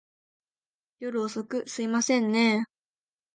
[0.97, 2.71] 夜遅く、すいませんねぇ。